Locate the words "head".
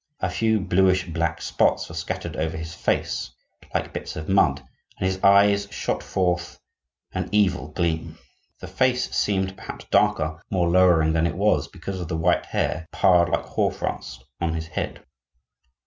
14.69-15.05